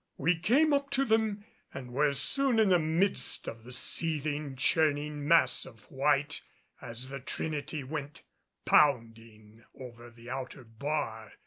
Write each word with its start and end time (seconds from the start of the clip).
We 0.17 0.35
came 0.35 0.73
up 0.73 0.89
to 0.97 1.05
them 1.05 1.45
and 1.75 1.91
were 1.91 2.15
soon 2.15 2.57
in 2.57 2.69
the 2.69 2.79
midst 2.79 3.47
of 3.47 3.63
the 3.63 3.71
seething, 3.71 4.55
churning 4.55 5.27
mass 5.27 5.63
of 5.63 5.83
white 5.91 6.41
as 6.81 7.09
the 7.09 7.19
Trinity 7.19 7.83
went 7.83 8.23
pounding 8.65 9.63
over 9.75 10.09
the 10.09 10.27
outer 10.27 10.63
bar. 10.63 11.33